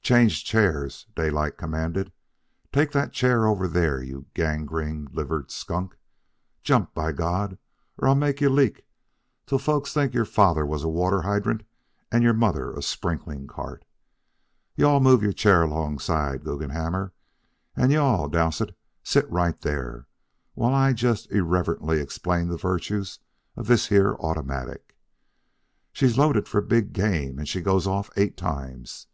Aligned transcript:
"Change 0.00 0.42
chairs," 0.46 1.04
Daylight 1.14 1.58
commanded. 1.58 2.12
"Take 2.72 2.92
that 2.92 3.12
chair 3.12 3.46
over 3.46 3.68
there, 3.68 4.02
you 4.02 4.24
gangrene 4.32 5.08
livered 5.12 5.50
skunk. 5.50 5.98
Jump! 6.62 6.94
By 6.94 7.12
God! 7.12 7.58
or 7.98 8.08
I'll 8.08 8.14
make 8.14 8.40
you 8.40 8.48
leak 8.48 8.86
till 9.44 9.58
folks'll 9.58 9.92
think 10.00 10.14
your 10.14 10.24
father 10.24 10.64
was 10.64 10.82
a 10.82 10.88
water 10.88 11.20
hydrant 11.20 11.64
and 12.10 12.22
your 12.22 12.32
mother 12.32 12.72
a 12.72 12.80
sprinkling 12.80 13.46
cart. 13.46 13.84
You 14.76 14.86
all 14.86 14.98
move 14.98 15.22
your 15.22 15.34
chair 15.34 15.60
alongside, 15.60 16.42
Guggenhammer; 16.42 17.12
and 17.76 17.92
you 17.92 18.00
all 18.00 18.30
Dowsett, 18.30 18.74
sit 19.02 19.30
right 19.30 19.60
there, 19.60 20.06
while 20.54 20.72
I 20.72 20.94
just 20.94 21.30
irrelevantly 21.30 22.00
explain 22.00 22.48
the 22.48 22.56
virtues 22.56 23.18
of 23.58 23.66
this 23.66 23.88
here 23.88 24.14
automatic. 24.20 24.96
She's 25.92 26.16
loaded 26.16 26.48
for 26.48 26.62
big 26.62 26.94
game 26.94 27.38
and 27.38 27.46
she 27.46 27.60
goes 27.60 27.86
off 27.86 28.08
eight 28.16 28.38
times. 28.38 29.06